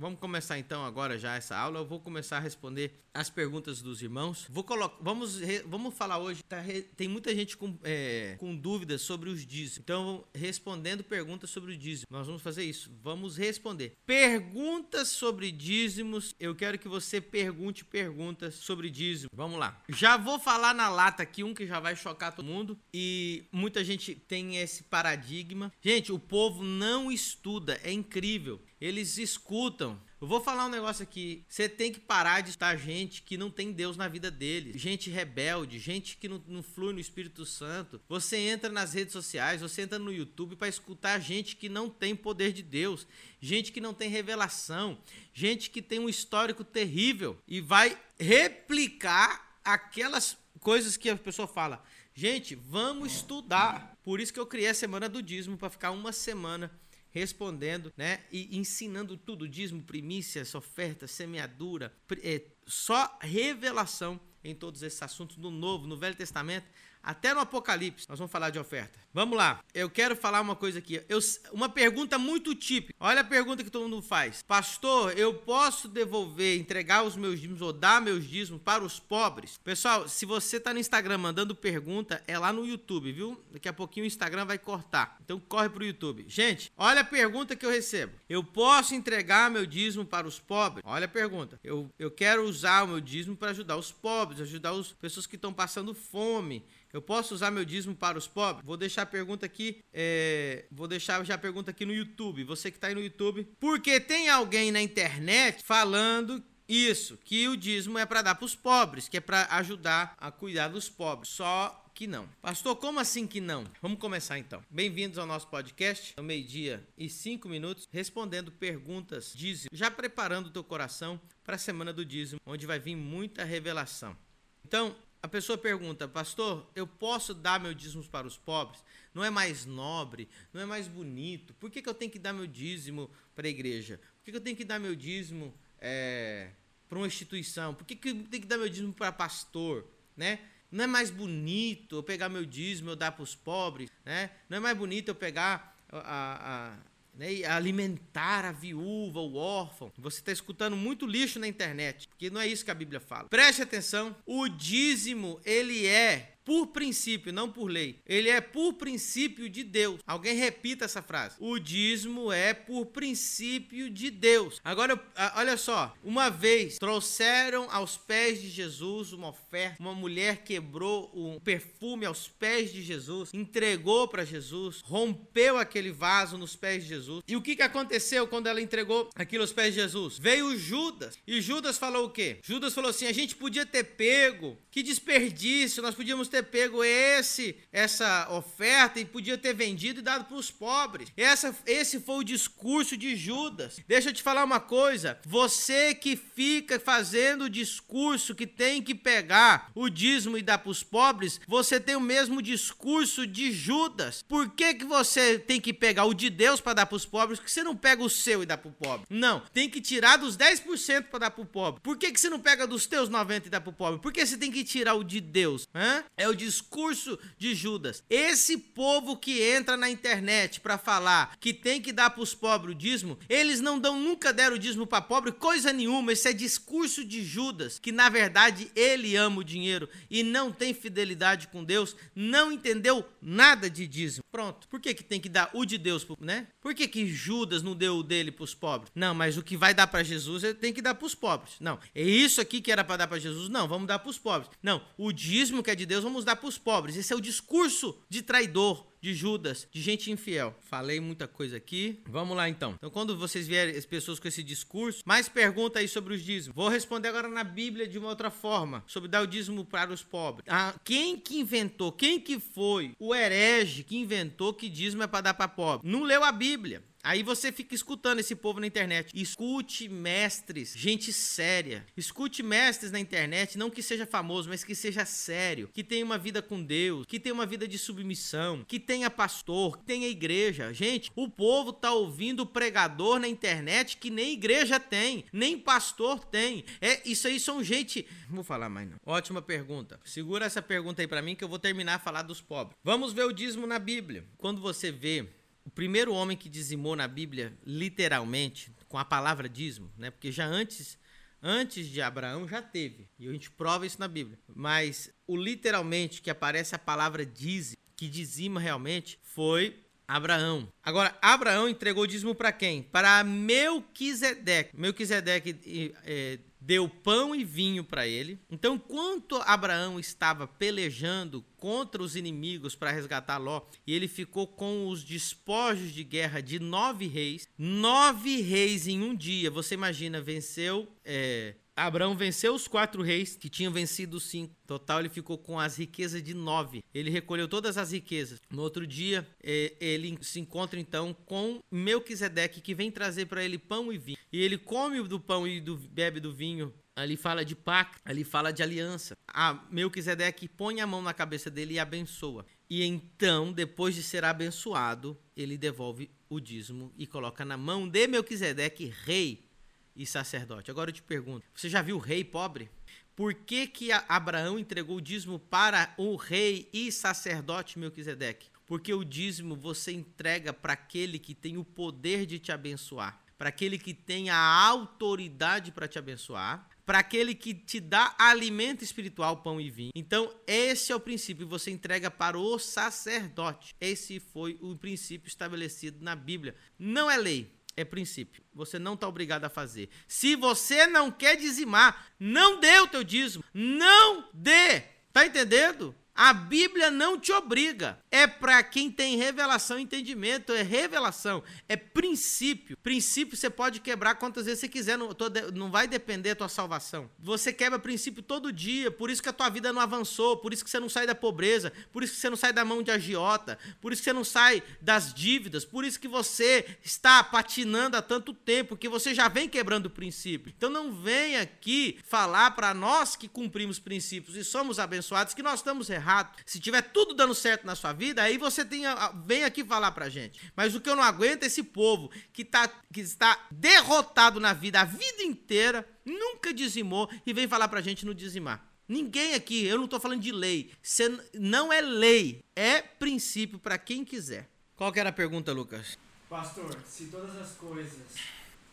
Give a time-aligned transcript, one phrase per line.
[0.00, 1.80] Vamos começar então agora já essa aula.
[1.80, 4.46] Eu vou começar a responder as perguntas dos irmãos.
[4.48, 6.42] Vou colocar, vamos, vamos falar hoje.
[6.42, 6.64] Tá,
[6.96, 9.76] tem muita gente com, é, com dúvidas sobre os dízimos.
[9.76, 12.06] Então, respondendo perguntas sobre o dízimo.
[12.10, 12.90] Nós vamos fazer isso.
[13.02, 16.34] Vamos responder perguntas sobre dízimos.
[16.40, 19.28] Eu quero que você pergunte perguntas sobre dízimo.
[19.34, 19.82] Vamos lá.
[19.90, 23.84] Já vou falar na lata aqui um que já vai chocar todo mundo e muita
[23.84, 25.70] gente tem esse paradigma.
[25.82, 27.78] Gente, o povo não estuda.
[27.84, 28.58] É incrível.
[28.80, 30.00] Eles escutam.
[30.18, 31.44] Eu vou falar um negócio aqui.
[31.48, 34.76] Você tem que parar de estar gente que não tem Deus na vida dele.
[34.78, 38.00] Gente rebelde, gente que não, não flui no Espírito Santo.
[38.08, 42.16] Você entra nas redes sociais, você entra no YouTube para escutar gente que não tem
[42.16, 43.06] poder de Deus.
[43.38, 44.98] Gente que não tem revelação.
[45.34, 47.38] Gente que tem um histórico terrível.
[47.46, 51.84] E vai replicar aquelas coisas que a pessoa fala.
[52.14, 53.96] Gente, vamos estudar.
[54.02, 56.70] Por isso que eu criei a semana do dízimo para ficar uma semana
[57.12, 58.20] respondendo, né?
[58.30, 61.92] E ensinando tudo, dízimo, primícias, oferta, semeadura,
[62.22, 66.66] é, só revelação em todos esses assuntos no Novo, no Velho Testamento
[67.02, 68.98] até no Apocalipse, nós vamos falar de oferta.
[69.12, 69.60] Vamos lá.
[69.74, 71.02] Eu quero falar uma coisa aqui.
[71.08, 71.18] Eu,
[71.52, 72.94] uma pergunta muito típica.
[73.00, 74.42] Olha a pergunta que todo mundo faz.
[74.42, 79.58] Pastor, eu posso devolver, entregar os meus dízimos ou dar meus dízimos para os pobres?
[79.64, 83.42] Pessoal, se você está no Instagram mandando pergunta, é lá no YouTube, viu?
[83.50, 85.16] Daqui a pouquinho o Instagram vai cortar.
[85.24, 86.24] Então corre pro YouTube.
[86.28, 88.12] Gente, olha a pergunta que eu recebo.
[88.28, 90.84] Eu posso entregar meu dízimo para os pobres?
[90.86, 91.58] Olha a pergunta.
[91.64, 95.34] Eu, eu quero usar o meu dízimo para ajudar os pobres, ajudar as pessoas que
[95.34, 96.64] estão passando fome.
[96.92, 98.64] Eu posso usar meu dízimo para os pobres?
[98.64, 99.82] Vou deixar a pergunta aqui.
[99.92, 102.42] É, vou deixar já a pergunta aqui no YouTube.
[102.44, 103.46] Você que está aí no YouTube.
[103.60, 108.54] Porque tem alguém na internet falando isso, que o dízimo é para dar para os
[108.54, 111.30] pobres, que é para ajudar a cuidar dos pobres.
[111.30, 112.28] Só que não.
[112.40, 113.64] Pastor, como assim que não?
[113.80, 114.62] Vamos começar então.
[114.70, 120.50] Bem-vindos ao nosso podcast, ao meio-dia e cinco minutos, respondendo perguntas dízimo, já preparando o
[120.50, 124.16] teu coração para a semana do dízimo, onde vai vir muita revelação.
[124.64, 128.82] Então, a pessoa pergunta, pastor, eu posso dar meu dízimo para os pobres?
[129.12, 130.28] Não é mais nobre?
[130.52, 131.52] Não é mais bonito?
[131.54, 133.98] Por que, que eu tenho que dar meu dízimo para a igreja?
[133.98, 136.50] Por que, que eu tenho que dar meu dízimo é,
[136.88, 137.74] para uma instituição?
[137.74, 139.86] Por que, que eu tenho que dar meu dízimo para pastor?
[140.16, 140.38] Né?
[140.72, 143.90] Não é mais bonito eu pegar meu dízimo e dar para os pobres?
[144.04, 144.30] Né?
[144.48, 146.89] Não é mais bonito eu pegar a, a
[147.20, 149.92] né, alimentar a viúva, o órfão.
[149.98, 153.28] Você está escutando muito lixo na internet, porque não é isso que a Bíblia fala.
[153.28, 158.00] Preste atenção, o dízimo ele é por princípio, não por lei.
[158.06, 160.00] Ele é por princípio de Deus.
[160.06, 161.36] Alguém repita essa frase.
[161.38, 164.60] O dízimo é por princípio de Deus.
[164.64, 165.00] Agora,
[165.36, 165.94] olha só.
[166.02, 169.76] Uma vez trouxeram aos pés de Jesus uma oferta.
[169.80, 176.38] Uma mulher quebrou um perfume aos pés de Jesus, entregou para Jesus, rompeu aquele vaso
[176.38, 177.22] nos pés de Jesus.
[177.26, 180.18] E o que, que aconteceu quando ela entregou aquilo aos pés de Jesus?
[180.18, 181.18] Veio Judas.
[181.26, 182.38] E Judas falou o quê?
[182.42, 184.58] Judas falou assim: a gente podia ter pego.
[184.70, 190.24] Que desperdício, nós podíamos ter pego esse essa oferta e podia ter vendido e dado
[190.24, 191.10] para os pobres.
[191.16, 193.80] Essa, esse foi o discurso de Judas.
[193.86, 195.18] Deixa eu te falar uma coisa.
[195.26, 200.70] Você que fica fazendo o discurso que tem que pegar o dízimo e dar para
[200.70, 204.22] os pobres, você tem o mesmo discurso de Judas.
[204.22, 207.40] Por que, que você tem que pegar o de Deus para dar para os pobres?
[207.40, 209.06] que você não pega o seu e dá para o pobre?
[209.10, 211.80] Não, tem que tirar dos 10% para dar para o pobre.
[211.80, 214.00] Por que, que você não pega dos teus 90% e dá para o pobre?
[214.00, 215.68] Por que você tem que tirar o de Deus?
[215.74, 216.04] Hã?
[216.20, 218.04] É o discurso de Judas.
[218.10, 222.74] Esse povo que entra na internet para falar que tem que dar para os pobres
[222.74, 226.12] o dízimo, eles não dão nunca deram o dízimo para pobre, coisa nenhuma.
[226.12, 230.74] Esse é discurso de Judas, que na verdade ele ama o dinheiro e não tem
[230.74, 234.22] fidelidade com Deus, não entendeu nada de dízimo.
[234.30, 234.68] Pronto.
[234.68, 236.46] Por que, que tem que dar o de Deus, né?
[236.60, 238.92] Por que, que Judas não deu o dele para os pobres?
[238.94, 241.54] Não, mas o que vai dar para Jesus ele tem que dar para os pobres.
[241.58, 243.48] Não, é isso aqui que era para dar para Jesus?
[243.48, 244.50] Não, vamos dar para os pobres.
[244.62, 246.96] Não, o dízimo que é de Deus, vamos dar para os pobres.
[246.96, 250.52] Esse é o discurso de traidor, de Judas, de gente infiel.
[250.60, 252.02] Falei muita coisa aqui.
[252.08, 252.74] Vamos lá então.
[252.76, 256.56] Então, quando vocês vierem as pessoas com esse discurso, mais pergunta aí sobre os dízimos.
[256.56, 260.02] Vou responder agora na Bíblia de uma outra forma, sobre dar o dízimo para os
[260.02, 260.44] pobres.
[260.48, 261.92] Ah, quem que inventou?
[261.92, 265.88] Quem que foi o herege que inventou que dízimo é para dar para pobre?
[265.88, 266.82] Não leu a Bíblia.
[267.02, 269.10] Aí você fica escutando esse povo na internet.
[269.14, 271.86] Escute mestres, gente séria.
[271.96, 276.18] Escute mestres na internet, não que seja famoso, mas que seja sério, que tenha uma
[276.18, 280.72] vida com Deus, que tenha uma vida de submissão, que tenha pastor, que tenha igreja.
[280.72, 286.64] Gente, o povo tá ouvindo pregador na internet que nem igreja tem, nem pastor tem.
[286.80, 288.98] É, isso aí são gente, não vou falar mais não.
[289.06, 289.98] Ótima pergunta.
[290.04, 292.76] Segura essa pergunta aí para mim que eu vou terminar a falar dos pobres.
[292.84, 294.24] Vamos ver o dízimo na Bíblia.
[294.36, 295.26] Quando você vê
[295.64, 300.10] o primeiro homem que dizimou na Bíblia, literalmente, com a palavra dízimo, né?
[300.10, 300.98] Porque já antes
[301.42, 304.38] antes de Abraão já teve, e a gente prova isso na Bíblia.
[304.54, 310.68] Mas o literalmente que aparece a palavra dízimo, que dizima realmente, foi Abraão.
[310.82, 312.82] Agora, Abraão entregou dízimo para quem?
[312.82, 314.76] Para Melquisedeque.
[314.76, 318.38] Melquisedeque é, deu pão e vinho para ele.
[318.50, 324.88] Então, enquanto Abraão estava pelejando contra os inimigos para resgatar Ló, e ele ficou com
[324.88, 329.50] os despojos de guerra de nove reis, nove reis em um dia.
[329.50, 331.54] Você imagina, venceu é,
[331.86, 334.54] Abraão venceu os quatro reis que tinham vencido os cinco.
[334.66, 336.84] Total, ele ficou com as riquezas de nove.
[336.92, 338.40] Ele recolheu todas as riquezas.
[338.50, 343.58] No outro dia, é, ele se encontra então com Melquisedeque, que vem trazer para ele
[343.58, 344.18] pão e vinho.
[344.32, 346.72] E ele come do pão e do, bebe do vinho.
[346.94, 349.16] Ali fala de pacto, ali fala de aliança.
[349.26, 352.44] A Melquisedeque põe a mão na cabeça dele e abençoa.
[352.68, 358.06] E então, depois de ser abençoado, ele devolve o dízimo e coloca na mão de
[358.06, 359.49] Melquisedeque, rei
[359.94, 360.70] e sacerdote.
[360.70, 362.70] Agora eu te pergunto: você já viu o rei pobre?
[363.14, 368.48] Por que, que Abraão entregou o dízimo para o rei e sacerdote Melquisedeque?
[368.66, 373.48] Porque o dízimo você entrega para aquele que tem o poder de te abençoar, para
[373.48, 379.42] aquele que tem a autoridade para te abençoar, para aquele que te dá alimento espiritual,
[379.42, 379.92] pão e vinho.
[379.94, 383.74] Então, esse é o princípio, você entrega para o sacerdote.
[383.80, 386.56] Esse foi o princípio estabelecido na Bíblia.
[386.78, 388.42] Não é lei, é princípio.
[388.52, 389.88] Você não está obrigado a fazer.
[390.06, 393.44] Se você não quer dizimar, não dê o teu dízimo.
[393.52, 394.80] Não dê.
[395.12, 395.94] Tá entendendo?
[396.22, 397.98] A Bíblia não te obriga.
[398.10, 400.52] É para quem tem revelação e entendimento.
[400.52, 401.42] É revelação.
[401.66, 402.76] É princípio.
[402.76, 404.98] Princípio você pode quebrar quantas vezes você quiser.
[404.98, 405.16] Não,
[405.54, 407.10] não vai depender da tua salvação.
[407.18, 408.90] Você quebra princípio todo dia.
[408.90, 410.36] Por isso que a tua vida não avançou.
[410.36, 411.72] Por isso que você não sai da pobreza.
[411.90, 413.58] Por isso que você não sai da mão de agiota.
[413.80, 415.64] Por isso que você não sai das dívidas.
[415.64, 418.76] Por isso que você está patinando há tanto tempo.
[418.76, 420.52] Que você já vem quebrando o princípio.
[420.54, 425.60] Então não vem aqui falar para nós que cumprimos princípios e somos abençoados que nós
[425.60, 428.82] estamos errados errado, se tiver tudo dando certo na sua vida, aí você tem,
[429.24, 430.52] vem aqui falar pra gente.
[430.56, 434.52] Mas o que eu não aguento é esse povo que, tá, que está derrotado na
[434.52, 438.66] vida a vida inteira, nunca dizimou e vem falar pra gente não dizimar.
[438.88, 440.72] Ninguém aqui, eu não estou falando de lei.
[440.82, 444.50] Você não é lei, é princípio para quem quiser.
[444.74, 445.96] Qual que era a pergunta, Lucas?
[446.28, 448.16] Pastor, se todas as coisas,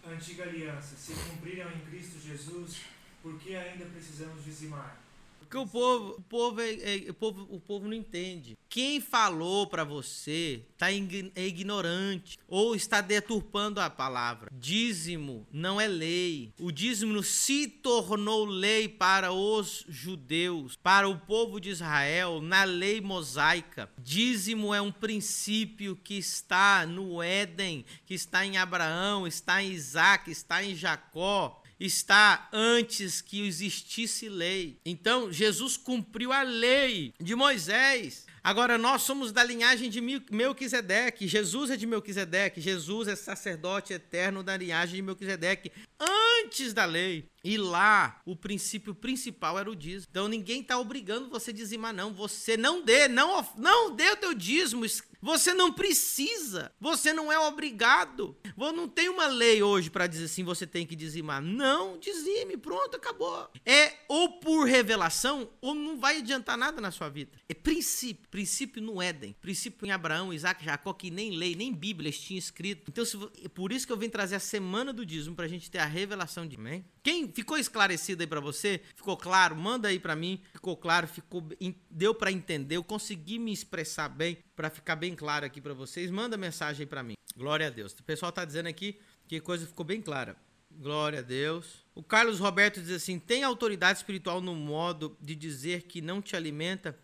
[0.07, 2.77] antiga aliança, se cumpriram em Cristo Jesus,
[3.21, 5.06] por que ainda precisamos dizimar?
[5.47, 8.57] Porque o povo, o povo, é, é, o povo, o povo não entende.
[8.67, 14.51] Quem falou para você tá é ignorante ou está deturpando a palavra.
[14.51, 16.51] Dízimo não é lei.
[16.59, 22.99] O dízimo se tornou lei para os judeus, para o povo de Israel, na lei
[22.99, 23.89] mosaica.
[23.97, 30.29] Dízimo é um princípio que está no Éden, que está em Abraão, está em Isaac,
[30.29, 34.79] está em Jacó está antes que existisse lei.
[34.85, 38.25] Então, Jesus cumpriu a lei de Moisés.
[38.43, 41.27] Agora, nós somos da linhagem de Melquisedeque.
[41.27, 42.61] Jesus é de Melquisedeque.
[42.61, 47.29] Jesus é sacerdote eterno da linhagem de Melquisedeque antes da lei.
[47.47, 50.07] E lá, o princípio principal era o dízimo.
[50.11, 52.13] Então, ninguém está obrigando você a dizimar, não.
[52.13, 54.85] Você não dê, não, não dê o teu dízimo.
[55.21, 56.73] Você não precisa.
[56.77, 58.37] Você não é obrigado.
[58.57, 61.41] Não tem uma lei hoje para dizer assim, você tem que dizimar.
[61.41, 63.49] Não, dizime, pronto, acabou.
[63.65, 67.31] É ou por revelação, ou não vai adiantar nada na sua vida.
[67.47, 72.11] É princípio princípio no Éden, princípio em Abraão, Isaac, Jacó, que nem lei, nem Bíblia
[72.11, 72.91] tinha escrito.
[72.91, 73.17] Então, se,
[73.49, 75.85] por isso que eu vim trazer a semana do dízimo, para a gente ter a
[75.85, 76.83] revelação de mim.
[77.01, 78.81] Quem ficou esclarecido aí para você?
[78.95, 79.55] Ficou claro?
[79.55, 80.41] Manda aí para mim.
[80.53, 81.07] Ficou claro?
[81.07, 81.47] Ficou
[81.89, 82.77] deu para entender?
[82.77, 86.09] Eu consegui me expressar bem para ficar bem claro aqui para vocês?
[86.09, 87.13] Manda mensagem aí para mim.
[87.35, 87.93] Glória a Deus.
[87.93, 90.35] O pessoal tá dizendo aqui que a coisa ficou bem clara.
[90.71, 91.85] Glória a Deus.
[91.93, 96.35] O Carlos Roberto diz assim: tem autoridade espiritual no modo de dizer que não te
[96.35, 96.97] alimenta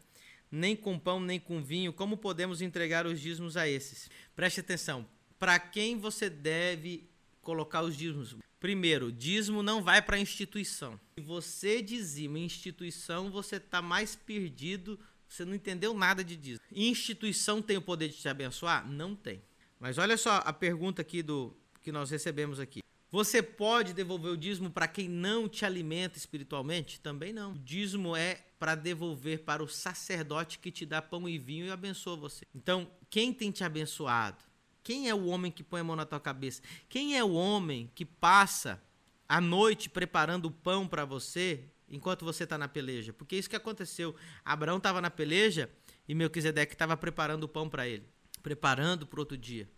[0.49, 4.09] nem com pão, nem com vinho, como podemos entregar os dízimos a esses?
[4.35, 5.07] Preste atenção.
[5.37, 7.09] Para quem você deve
[7.43, 8.35] colocar os dízimos?
[8.59, 10.99] Primeiro, dízimo não vai para instituição.
[11.17, 14.97] Se você dizima instituição, você está mais perdido,
[15.27, 16.65] você não entendeu nada de dízimo.
[16.71, 18.89] Instituição tem o poder de te abençoar?
[18.89, 19.41] Não tem.
[19.79, 22.81] Mas olha só a pergunta aqui do que nós recebemos aqui.
[23.11, 26.99] Você pode devolver o dízimo para quem não te alimenta espiritualmente?
[26.99, 27.51] Também não.
[27.51, 31.69] O dízimo é para devolver para o sacerdote que te dá pão e vinho e
[31.69, 32.45] abençoa você.
[32.55, 34.43] Então, quem tem te abençoado?
[34.83, 36.61] Quem é o homem que põe a mão na tua cabeça?
[36.89, 38.81] Quem é o homem que passa
[39.27, 43.13] a noite preparando o pão para você enquanto você está na peleja?
[43.13, 44.15] Porque isso que aconteceu.
[44.43, 45.69] Abraão estava na peleja
[46.07, 48.05] e Melquisedeque estava preparando o pão para ele,
[48.41, 49.69] preparando para outro dia.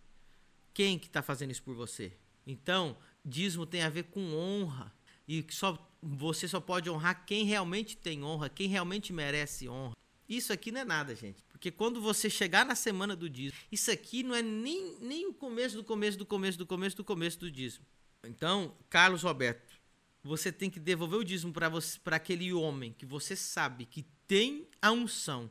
[0.74, 2.12] Quem que está fazendo isso por você?
[2.44, 4.92] Então, dízimo tem a ver com honra
[5.26, 9.94] e só você só pode honrar quem realmente tem honra, quem realmente merece honra.
[10.28, 11.44] Isso aqui não é nada, gente.
[11.56, 15.32] Porque quando você chegar na semana do dízimo, isso aqui não é nem, nem o
[15.32, 17.86] começo do começo do começo do começo do começo do dízimo.
[18.24, 19.80] Então, Carlos Roberto,
[20.22, 24.92] você tem que devolver o dízimo para aquele homem que você sabe que tem a
[24.92, 25.50] unção,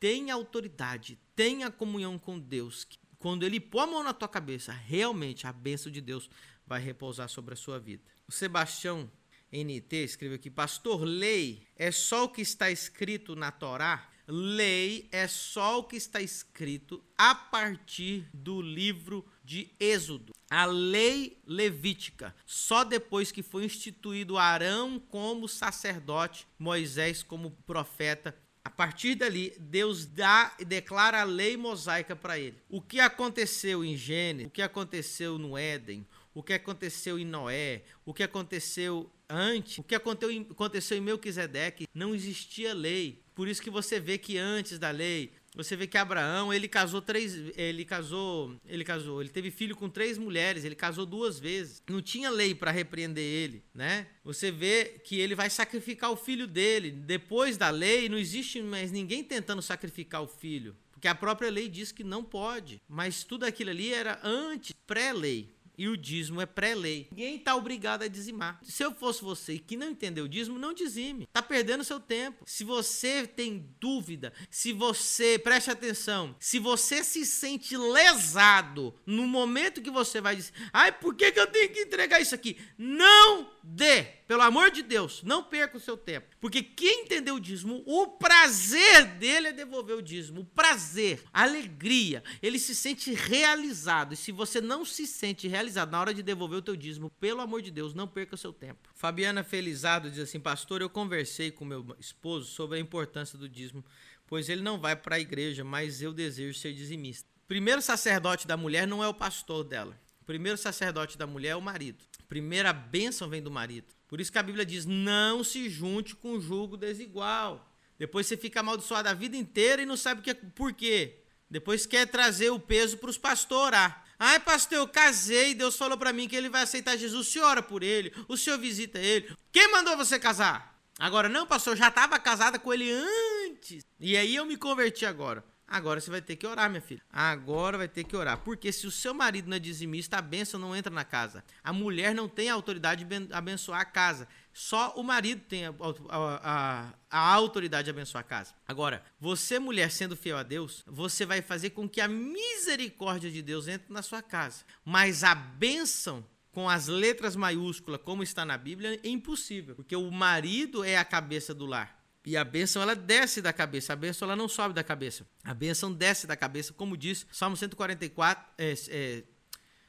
[0.00, 2.84] tem a autoridade, tem a comunhão com Deus.
[3.16, 6.28] Quando ele pôr a mão na tua cabeça, realmente a bênção de Deus
[6.66, 8.02] vai repousar sobre a sua vida.
[8.26, 9.08] O Sebastião
[9.52, 14.10] NT escreveu aqui: Pastor, lei é só o que está escrito na Torá?
[14.26, 20.32] Lei é só o que está escrito a partir do livro de Êxodo.
[20.50, 28.34] A lei levítica, só depois que foi instituído Arão como sacerdote, Moisés como profeta.
[28.64, 32.56] A partir dali, Deus dá e declara a lei mosaica para ele.
[32.68, 37.82] O que aconteceu em Gênesis, o que aconteceu no Éden, o que aconteceu em Noé,
[38.06, 43.22] o que aconteceu antes, o que aconteceu em Melquisedeque, não existia lei.
[43.34, 47.00] Por isso que você vê que antes da lei, você vê que Abraão, ele casou
[47.00, 51.80] três, ele casou, ele casou, ele teve filho com três mulheres, ele casou duas vezes.
[51.88, 54.08] Não tinha lei para repreender ele, né?
[54.24, 56.90] Você vê que ele vai sacrificar o filho dele.
[56.90, 61.68] Depois da lei, não existe mais ninguém tentando sacrificar o filho, porque a própria lei
[61.68, 62.82] diz que não pode.
[62.88, 65.54] Mas tudo aquilo ali era antes, pré-lei.
[65.76, 67.08] E o dízimo é pré-lei.
[67.10, 68.60] Ninguém está obrigado a dizimar.
[68.62, 71.24] Se eu fosse você que não entendeu o dízimo, não dizime.
[71.24, 72.44] Está perdendo seu tempo.
[72.46, 79.82] Se você tem dúvida, se você, preste atenção, se você se sente lesado no momento
[79.82, 82.56] que você vai dizer, ai, por que, que eu tenho que entregar isso aqui?
[82.78, 84.04] Não dê.
[84.26, 86.34] Pelo amor de Deus, não perca o seu tempo.
[86.40, 90.40] Porque quem entendeu o dízimo, o prazer dele é devolver o dízimo.
[90.40, 92.22] O prazer, a alegria.
[92.42, 94.14] Ele se sente realizado.
[94.14, 97.40] E se você não se sente realizado na hora de devolver o teu dízimo, pelo
[97.40, 98.90] amor de Deus, não perca o seu tempo.
[98.94, 103.84] Fabiana Felizado diz assim: Pastor, eu conversei com meu esposo sobre a importância do dízimo,
[104.26, 107.28] pois ele não vai para a igreja, mas eu desejo ser dizimista.
[107.46, 109.98] Primeiro sacerdote da mulher não é o pastor dela.
[110.26, 112.04] Primeiro sacerdote da mulher é o marido.
[112.28, 113.92] Primeira bênção vem do marido.
[114.08, 117.70] Por isso que a Bíblia diz: não se junte com jugo desigual.
[117.98, 121.23] Depois você fica amaldiçoado a vida inteira e não sabe que, por quê.
[121.50, 124.04] Depois quer trazer o peso para os pastores orar.
[124.18, 127.26] Ai, pastor, eu casei, Deus falou para mim que ele vai aceitar Jesus.
[127.26, 129.36] O senhor ora por ele, o senhor visita ele.
[129.52, 130.78] Quem mandou você casar?
[130.98, 133.84] Agora, não, pastor, eu já estava casada com ele antes.
[133.98, 135.44] E aí eu me converti agora.
[135.66, 137.02] Agora você vai ter que orar, minha filha.
[137.10, 138.38] Agora vai ter que orar.
[138.38, 141.42] Porque se o seu marido não é dizimista, a bênção não entra na casa.
[141.62, 144.28] A mulher não tem autoridade de abençoar a casa.
[144.54, 145.74] Só o marido tem a,
[146.08, 148.54] a, a, a, autoridade de abençoar a casa.
[148.68, 153.42] Agora, você, mulher, sendo fiel a Deus, você vai fazer com que a misericórdia de
[153.42, 154.64] Deus entre na sua casa.
[154.84, 159.74] Mas a bênção com as letras maiúsculas, como está na Bíblia, é impossível.
[159.74, 162.00] Porque o marido é a cabeça do lar.
[162.24, 165.26] E a bênção ela desce da cabeça, a bênção ela não sobe da cabeça.
[165.42, 169.24] A bênção desce da cabeça, como diz Salmo 144, é, é,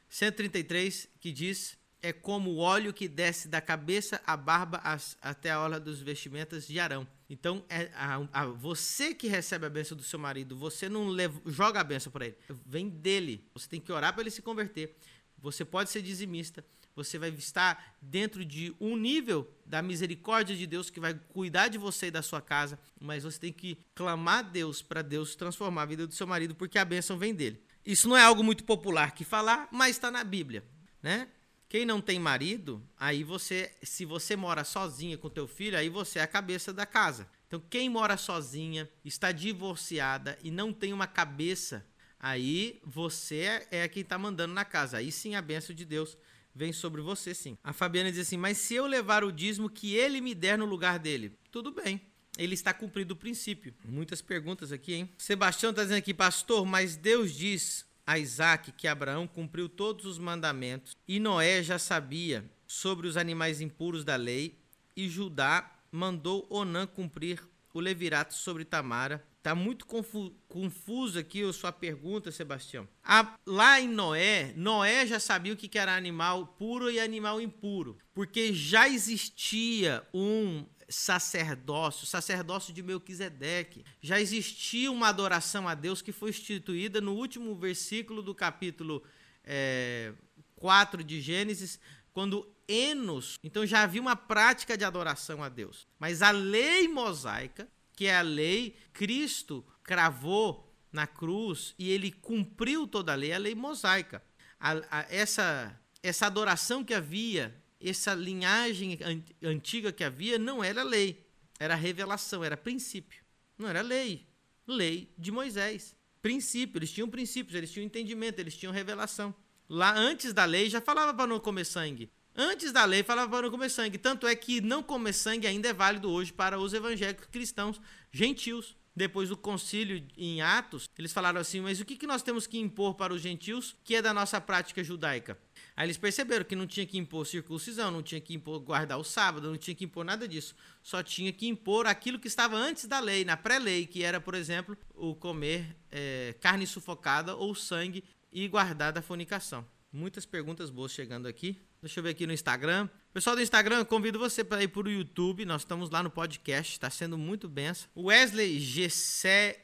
[0.09, 5.49] 133, que diz: é como o óleo que desce da cabeça à barba as, até
[5.49, 7.07] a orla dos vestimentas de Arão.
[7.27, 11.41] Então, é a, a, você que recebe a bênção do seu marido, você não leva,
[11.47, 13.49] joga a bênção para ele, vem dele.
[13.55, 14.95] Você tem que orar para ele se converter.
[15.39, 16.63] Você pode ser dizimista,
[16.95, 21.79] você vai estar dentro de um nível da misericórdia de Deus que vai cuidar de
[21.79, 25.81] você e da sua casa, mas você tem que clamar a Deus para Deus transformar
[25.81, 27.59] a vida do seu marido, porque a bênção vem dele.
[27.83, 30.63] Isso não é algo muito popular que falar, mas está na Bíblia,
[31.01, 31.29] né?
[31.67, 36.19] Quem não tem marido, aí você, se você mora sozinha com teu filho, aí você
[36.19, 37.27] é a cabeça da casa.
[37.47, 41.85] Então, quem mora sozinha, está divorciada e não tem uma cabeça,
[42.19, 44.97] aí você é quem está mandando na casa.
[44.97, 46.17] Aí sim a bênção de Deus
[46.53, 47.57] vem sobre você sim.
[47.63, 50.65] A Fabiana diz assim: Mas se eu levar o dízimo que ele me der no
[50.65, 52.01] lugar dele, tudo bem.
[52.37, 53.73] Ele está cumprindo o princípio.
[53.85, 55.09] Muitas perguntas aqui, hein?
[55.17, 60.17] Sebastião está dizendo aqui, pastor, mas Deus diz a Isaac que Abraão cumpriu todos os
[60.17, 64.59] mandamentos e Noé já sabia sobre os animais impuros da lei
[64.95, 67.41] e Judá mandou Onã cumprir
[67.73, 72.87] o levirato sobre Tamara Tá muito confu confuso aqui a sua pergunta, Sebastião.
[73.03, 77.95] A, lá em Noé, Noé já sabia o que era animal puro e animal impuro,
[78.11, 83.83] porque já existia um sacerdócio, sacerdócio de Melquisedeque.
[84.01, 89.03] Já existia uma adoração a Deus que foi instituída no último versículo do capítulo
[89.43, 90.13] é,
[90.55, 91.79] 4 de Gênesis,
[92.13, 95.87] quando Enos, então já havia uma prática de adoração a Deus.
[95.99, 102.87] Mas a lei mosaica que é a lei, Cristo cravou na cruz e ele cumpriu
[102.87, 104.21] toda a lei, a lei mosaica.
[104.59, 107.55] A, a, essa, essa adoração que havia,
[107.89, 108.97] essa linhagem
[109.43, 111.25] antiga que havia, não era lei,
[111.59, 113.23] era revelação, era princípio.
[113.57, 114.25] Não era lei.
[114.67, 115.95] Lei de Moisés.
[116.21, 119.33] Princípio, eles tinham princípios, eles tinham entendimento, eles tinham revelação.
[119.69, 122.09] Lá antes da lei já falava para não comer sangue.
[122.35, 123.97] Antes da lei falava para não comer sangue.
[123.97, 127.79] Tanto é que não comer sangue ainda é válido hoje para os evangélicos cristãos
[128.11, 128.75] gentios.
[128.95, 132.95] Depois do concílio em Atos, eles falaram assim: mas o que, nós temos que impor
[132.95, 135.37] para os gentios que é da nossa prática judaica?
[135.77, 139.03] Aí eles perceberam que não tinha que impor circuncisão, não tinha que impor guardar o
[139.03, 140.55] sábado, não tinha que impor nada disso.
[140.81, 144.35] Só tinha que impor aquilo que estava antes da lei, na pré-lei, que era, por
[144.35, 149.65] exemplo, o comer é, carne sufocada ou sangue e guardar da fornicação.
[149.91, 151.61] Muitas perguntas boas chegando aqui.
[151.81, 152.89] Deixa eu ver aqui no Instagram.
[153.13, 155.45] Pessoal do Instagram, convido você para ir para o YouTube.
[155.45, 157.89] Nós estamos lá no podcast, está sendo muito benção.
[157.95, 158.59] Wesley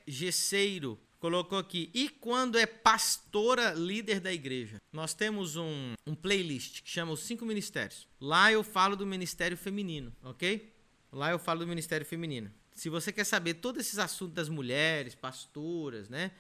[0.08, 1.90] Gesseiro colocou aqui.
[1.94, 4.82] E quando é pastora líder da igreja?
[4.92, 8.08] Nós temos um, um playlist que chama Os Cinco Ministérios.
[8.20, 10.74] Lá eu falo do ministério feminino, ok?
[11.12, 12.52] Lá eu falo do ministério feminino.
[12.74, 16.32] Se você quer saber todos esses assuntos das mulheres, pastoras, né?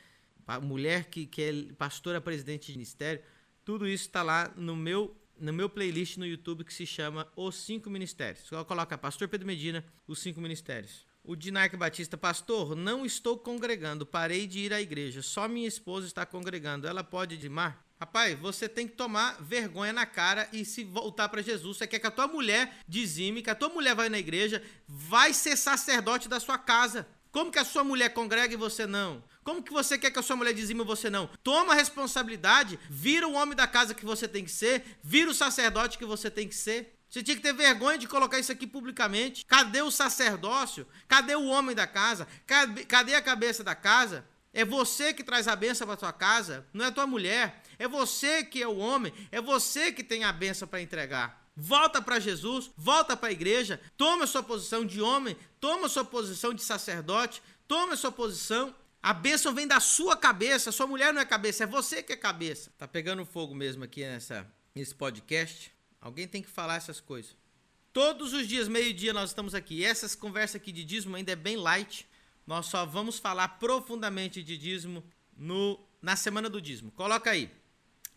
[0.63, 3.21] Mulher que, que é pastora presidente de ministério,
[3.63, 7.55] tudo isso está lá no meu no meu playlist no YouTube que se chama Os
[7.55, 8.45] Cinco Ministérios.
[8.45, 11.05] Só coloca Pastor Pedro Medina, Os Cinco Ministérios.
[11.23, 16.07] O Dinarque Batista, pastor, não estou congregando, parei de ir à igreja, só minha esposa
[16.07, 17.85] está congregando, ela pode dimar?
[17.99, 21.77] Rapaz, você tem que tomar vergonha na cara e se voltar para Jesus.
[21.77, 25.31] Você quer que a tua mulher dizime, que a tua mulher vai na igreja, vai
[25.31, 27.07] ser sacerdote da sua casa.
[27.31, 29.23] Como que a sua mulher congrega e você não?
[29.43, 31.29] Como que você quer que a sua mulher dizime e você não?
[31.43, 35.99] Toma responsabilidade, vira o homem da casa que você tem que ser, vira o sacerdote
[35.99, 36.97] que você tem que ser.
[37.11, 39.45] Você tinha que ter vergonha de colocar isso aqui publicamente.
[39.45, 40.87] Cadê o sacerdócio?
[41.09, 42.25] Cadê o homem da casa?
[42.87, 44.25] Cadê a cabeça da casa?
[44.53, 47.61] É você que traz a benção para sua casa, não é tua mulher.
[47.77, 51.45] É você que é o homem, é você que tem a benção para entregar.
[51.53, 55.89] Volta para Jesus, volta para a igreja, toma a sua posição de homem, toma a
[55.89, 60.85] sua posição de sacerdote, toma a sua posição a bênção vem da sua cabeça, sua
[60.85, 62.71] mulher não é cabeça, é você que é cabeça.
[62.77, 65.73] Tá pegando fogo mesmo aqui nessa, nesse podcast.
[66.01, 67.37] Alguém tem que falar essas coisas.
[67.93, 69.75] Todos os dias, meio-dia, nós estamos aqui.
[69.75, 72.07] E essas conversas aqui de dízimo ainda é bem light.
[72.45, 75.03] Nós só vamos falar profundamente de dízimo
[75.37, 76.91] no, na semana do dízimo.
[76.91, 77.51] Coloca aí.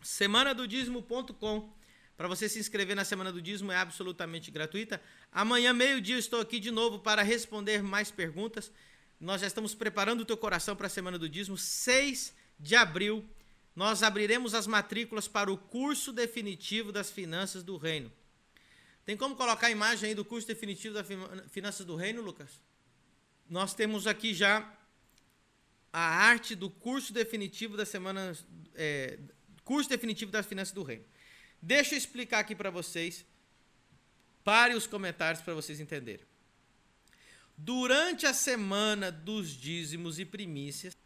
[0.01, 1.73] Semanadodízimo.com
[2.17, 5.01] para você se inscrever na Semana do Dízimo é absolutamente gratuita.
[5.31, 8.71] Amanhã, meio-dia, estou aqui de novo para responder mais perguntas.
[9.19, 11.57] Nós já estamos preparando o teu coração para a Semana do Dízimo.
[11.57, 13.27] 6 de abril,
[13.75, 18.11] nós abriremos as matrículas para o curso definitivo das finanças do reino.
[19.05, 21.05] Tem como colocar a imagem aí do curso definitivo das
[21.51, 22.49] finanças do reino, Lucas?
[23.49, 24.73] Nós temos aqui já
[25.91, 28.35] a arte do curso definitivo da semana,
[28.73, 29.19] é,
[29.63, 31.05] curso definitivo das finanças do reino.
[31.61, 33.25] Deixa eu explicar aqui para vocês.
[34.43, 36.25] Pare os comentários para vocês entenderem.
[37.57, 40.97] Durante a semana dos dízimos e primícias,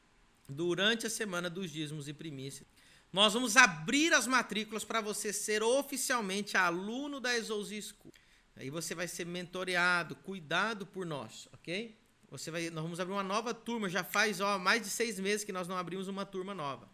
[0.50, 2.68] durante a semana dos dízimos e primícias,
[3.12, 8.14] nós vamos abrir as matrículas para você ser oficialmente aluno da Exousi School.
[8.56, 11.98] Aí você vai ser mentoreado, cuidado por nós, ok?
[12.30, 13.90] Você vai, nós vamos abrir uma nova turma.
[13.90, 16.90] Já faz ó, mais de seis meses que nós não abrimos uma turma nova.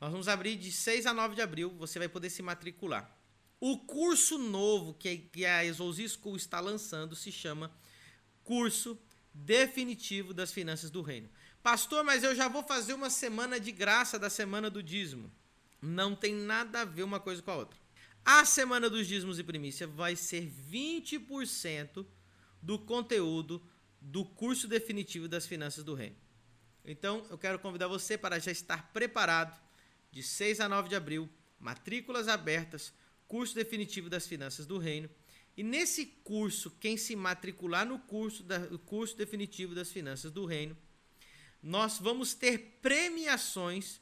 [0.00, 1.70] Nós vamos abrir de 6 a 9 de abril.
[1.78, 3.16] Você vai poder se matricular.
[3.60, 7.70] O curso novo que, a Exousi School está lançando se chama
[8.42, 8.98] curso
[9.32, 11.28] definitivo das finanças do reino.
[11.62, 15.30] Pastor, mas eu já vou fazer uma semana de graça da semana do dízimo.
[15.80, 17.78] Não tem nada a ver uma coisa com a outra.
[18.24, 22.04] A semana dos dízimos e primícia vai ser 20%
[22.60, 23.62] do conteúdo
[24.00, 26.16] do curso definitivo das finanças do reino.
[26.84, 29.60] Então, eu quero convidar você para já estar preparado
[30.10, 31.28] de 6 a 9 de abril,
[31.60, 32.92] matrículas abertas,
[33.28, 35.08] curso definitivo das finanças do reino
[35.56, 40.76] e nesse curso, quem se matricular no curso, da, curso definitivo das finanças do reino,
[41.62, 44.00] nós vamos ter premiações,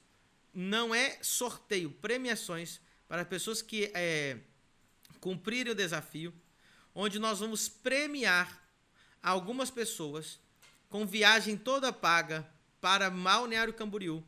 [0.55, 4.39] não é sorteio, premiações para pessoas que é,
[5.21, 6.33] cumprirem o desafio,
[6.95, 8.61] onde nós vamos premiar
[9.23, 10.41] algumas pessoas
[10.89, 12.49] com viagem toda paga
[12.81, 14.25] para Balneário Camboriú.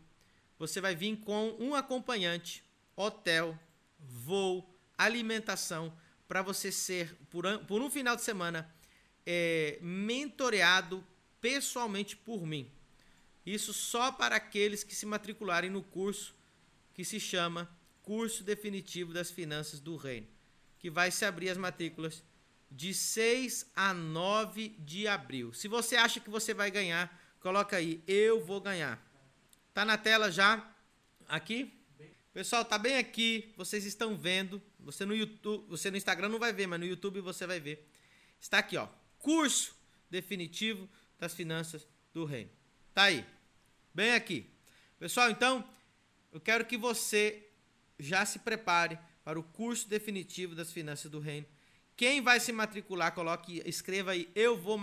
[0.59, 2.63] Você vai vir com um acompanhante,
[2.95, 3.59] hotel,
[3.99, 5.93] voo, alimentação
[6.29, 8.73] para você ser, por, por, um final de semana,
[9.27, 11.05] é, mentoreado
[11.41, 12.71] pessoalmente por mim.
[13.45, 16.35] Isso só para aqueles que se matricularem no curso
[16.95, 17.69] que se chama
[18.03, 20.27] Curso Definitivo das Finanças do Reino,
[20.79, 22.23] que vai se abrir as matrículas
[22.71, 25.53] de 6 a 9 de abril.
[25.53, 29.01] Se você acha que você vai ganhar, coloca aí, eu vou ganhar.
[29.75, 30.75] Tá na tela já?
[31.29, 31.73] Aqui?
[32.33, 36.53] Pessoal, tá bem aqui, vocês estão vendo, Você no YouTube, você no Instagram não vai
[36.53, 37.87] ver, mas no YouTube você vai ver.
[38.41, 38.89] Está aqui, ó.
[39.19, 39.77] Curso
[40.11, 42.51] definitivo das finanças do reino.
[42.95, 43.25] Tá aí.
[43.95, 44.47] Bem aqui.
[44.99, 45.65] Pessoal, então,
[46.31, 47.49] eu quero que você
[47.99, 51.47] já se prepare para o curso definitivo das finanças do reino.
[51.97, 54.79] Quem vai se matricular, coloque, escreva aí, eu vou,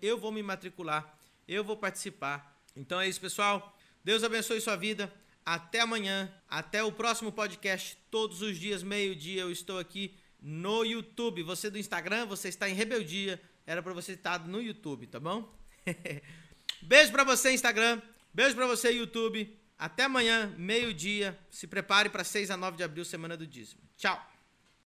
[0.00, 2.60] eu vou me matricular, eu vou participar.
[2.74, 3.76] Então é isso, pessoal.
[4.02, 5.12] Deus abençoe sua vida.
[5.44, 7.96] Até amanhã, até o próximo podcast.
[8.10, 11.42] Todos os dias, meio-dia, eu estou aqui no YouTube.
[11.44, 13.40] Você do Instagram, você está em rebeldia.
[13.64, 15.52] Era para você estar no YouTube, tá bom?
[16.82, 18.00] Beijo para você, Instagram.
[18.34, 19.58] Beijo para você, YouTube.
[19.78, 21.38] Até amanhã, meio-dia.
[21.50, 23.80] Se prepare para 6 a 9 de abril, semana do dízimo.
[23.96, 24.31] Tchau.